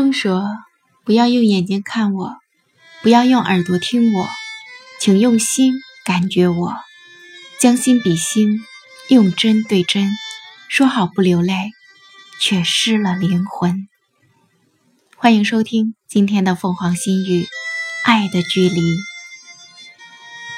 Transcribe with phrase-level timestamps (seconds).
[0.00, 0.48] 风说
[1.04, 2.38] ：“不要用眼睛看我，
[3.02, 4.30] 不要用耳朵听我，
[4.98, 5.74] 请用心
[6.06, 6.74] 感觉我，
[7.60, 8.64] 将心比心，
[9.10, 10.08] 用真对真，
[10.70, 11.72] 说好不流泪，
[12.40, 13.88] 却失了灵魂。”
[15.18, 17.42] 欢迎收听今天的凤凰心语，
[18.06, 18.80] 《爱的距离》。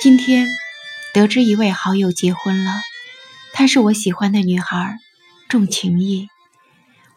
[0.00, 0.46] 今天
[1.12, 2.70] 得知一位好友结婚了，
[3.52, 4.96] 她是我喜欢的女孩，
[5.48, 6.28] 重情义。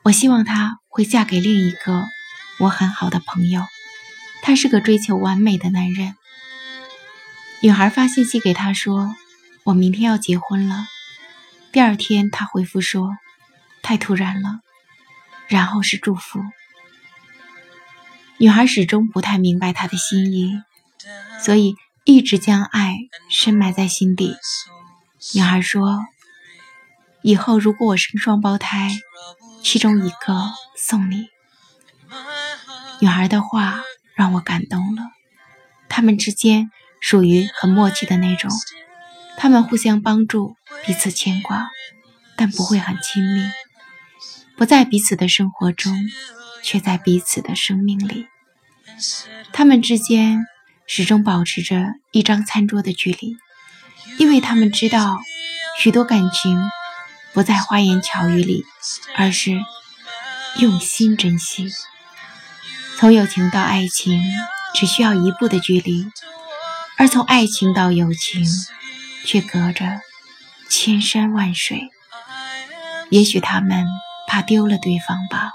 [0.02, 2.08] 我希望她会嫁给另一个
[2.58, 3.68] 我很好的朋友。
[4.42, 6.16] 他是个追求完美的男人。
[7.62, 9.16] 女孩发信息给他说
[9.64, 10.88] ：“我明天要结婚了。”
[11.72, 13.16] 第二天他回复说
[13.84, 14.62] ：“太突然了。”
[15.48, 16.42] 然后是祝福。
[18.40, 20.64] 女孩始终不太明白他的心意，
[21.40, 21.76] 所以
[22.06, 22.98] 一直将爱
[23.30, 24.36] 深埋在心底。
[25.36, 26.00] 女孩说
[27.22, 28.98] ：“以后如果我生双胞胎。”
[29.64, 31.28] 其中一个送你。
[33.02, 33.82] 女孩的话
[34.16, 35.02] 让我感动了。
[35.90, 36.70] 他们之间
[37.02, 38.52] 属于很默契的那种，
[39.36, 40.56] 他们互相帮助，
[40.86, 41.70] 彼此牵挂，
[42.36, 43.50] 但不会很亲密。
[44.56, 45.98] 不在彼此的生活中，
[46.64, 48.28] 却在彼此的生命里。
[49.52, 50.46] 他们之间
[50.86, 53.36] 始终保持着一张餐桌的距离，
[54.18, 55.20] 因为他们知道
[55.80, 56.60] 许多感情。
[57.34, 58.66] 不在花言巧语里，
[59.16, 59.52] 而是
[60.60, 61.72] 用心珍惜。
[62.98, 64.22] 从友情到爱情，
[64.74, 66.10] 只需要一步的距离；
[66.98, 68.44] 而从爱情到友情，
[69.24, 70.02] 却隔着
[70.70, 71.90] 千山万水。
[73.10, 73.86] 也许他们
[74.28, 75.52] 怕丢了对方吧。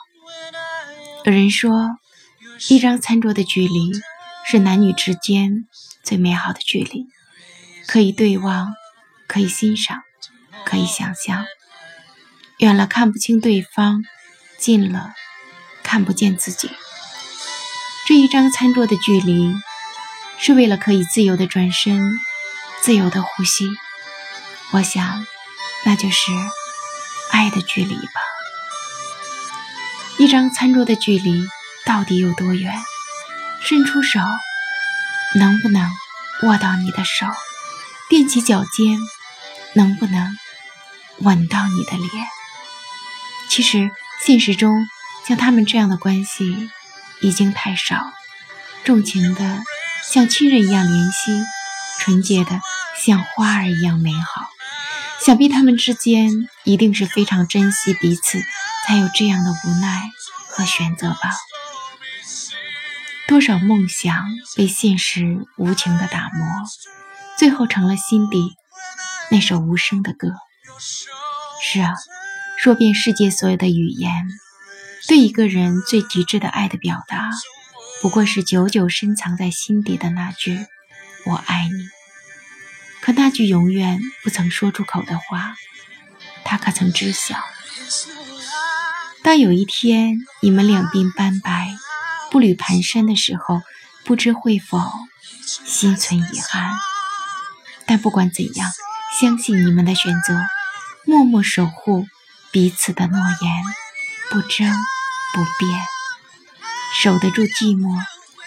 [1.24, 1.90] 有人说，
[2.68, 3.92] 一张餐桌的距离
[4.44, 5.66] 是男女之间
[6.04, 7.06] 最美好的距离，
[7.88, 8.72] 可以对望，
[9.26, 10.02] 可以欣赏，
[10.64, 11.44] 可以想象。
[12.58, 14.02] 远了看不清对方，
[14.62, 15.10] 近了
[15.82, 16.70] 看不见自己。
[18.06, 19.52] 这一张餐桌的距离，
[20.38, 22.00] 是为了可以自由的转身，
[22.80, 23.66] 自由的呼吸。
[24.70, 25.26] 我想，
[25.84, 26.30] 那就是
[27.32, 28.20] 爱的距离吧。
[30.18, 31.44] 一张餐桌的距离
[31.84, 32.72] 到底有多远？
[33.62, 34.20] 伸出手，
[35.34, 35.90] 能不能
[36.44, 37.26] 握到你的手？
[38.08, 38.96] 踮起脚尖，
[39.74, 40.36] 能不能
[41.18, 42.08] 吻到你的脸？
[43.48, 43.90] 其实，
[44.24, 44.86] 现实中
[45.26, 46.70] 像他们这样的关系
[47.20, 48.12] 已经太少，
[48.84, 49.60] 重情的
[50.12, 51.42] 像亲人一样怜惜，
[51.98, 52.60] 纯洁的
[53.04, 54.48] 像花儿一样美好。
[55.24, 58.40] 想必他们之间一定是非常珍惜彼此，
[58.86, 60.10] 才有这样的无奈
[60.48, 61.30] 和选择吧。
[63.26, 64.24] 多少梦想
[64.56, 66.46] 被现实无情的打磨，
[67.38, 68.54] 最后成了心底
[69.30, 70.28] 那首无声的歌。
[71.60, 71.92] 是啊。
[72.62, 74.28] 说遍世界所有的语言，
[75.08, 77.28] 对一个人最极致的爱的表达，
[78.00, 80.64] 不过是久久深藏在心底的那句
[81.26, 81.88] “我爱你”。
[83.02, 85.56] 可那句永远不曾说出口的话，
[86.44, 87.34] 他可曾知晓？
[89.24, 91.74] 当有一天你们两鬓斑白、
[92.30, 93.60] 步履蹒跚的时候，
[94.04, 94.80] 不知会否
[95.44, 96.70] 心存遗憾？
[97.86, 98.70] 但不管怎样，
[99.20, 100.38] 相信你们的选择，
[101.04, 102.06] 默默守护。
[102.52, 103.64] 彼此的诺言，
[104.30, 104.70] 不争
[105.32, 105.86] 不辩，
[107.02, 107.98] 守得住寂寞，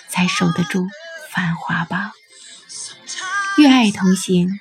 [0.10, 0.88] 才守得住
[1.32, 2.12] 繁华吧。
[3.58, 4.60] 越爱同行，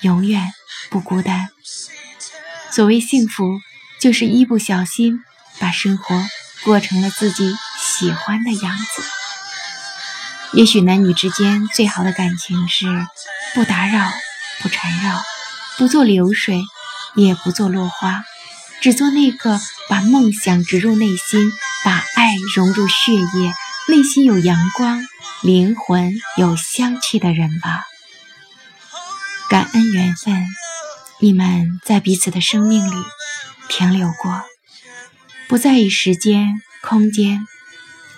[0.00, 0.50] 永远
[0.88, 1.48] 不孤单。
[2.70, 3.60] 所谓幸福，
[4.00, 5.22] 就是一不小心
[5.58, 6.26] 把生活
[6.64, 9.02] 过成了自己喜欢的样子。
[10.54, 12.86] 也许男女之间最好的感情是
[13.52, 14.10] 不打扰、
[14.62, 15.22] 不缠绕，
[15.76, 16.62] 不做流水，
[17.14, 18.24] 也不做落花。
[18.80, 21.50] 只做那个把梦想植入内心，
[21.84, 23.52] 把爱融入血液，
[23.88, 25.04] 内心有阳光，
[25.42, 27.84] 灵魂有香气的人吧。
[29.48, 30.46] 感恩缘分，
[31.20, 32.94] 你们在彼此的生命里
[33.68, 34.42] 停留过，
[35.48, 37.46] 不在意时间、空间，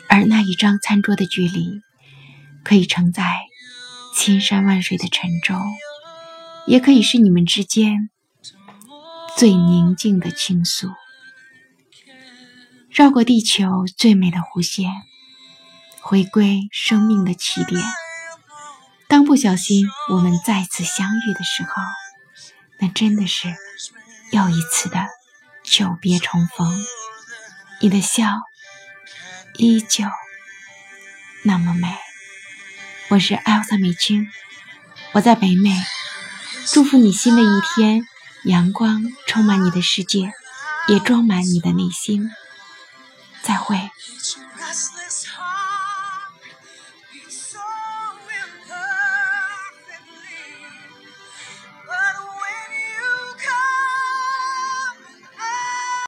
[0.09, 1.81] 而那一张餐桌的距离，
[2.63, 3.25] 可以承载
[4.15, 5.63] 千山万水的沉重，
[6.67, 8.11] 也可以是你们之间。
[9.39, 10.91] 最宁静的倾诉，
[12.91, 14.91] 绕过地球最美的弧线，
[16.01, 17.81] 回归生命的起点。
[19.07, 21.71] 当不小心我们再次相遇的时候，
[22.81, 23.55] 那真的是
[24.33, 25.07] 又一次的
[25.63, 26.77] 久别重逢。
[27.81, 28.25] 你的笑
[29.57, 30.05] 依旧
[31.45, 31.95] 那么美。
[33.11, 34.27] 我是艾莎美青，
[35.13, 35.71] 我在北美，
[36.67, 38.05] 祝福你新的一天。
[38.45, 40.33] 阳光充满你的世界，
[40.89, 42.31] 也装满你的内心。
[43.43, 43.91] 再会。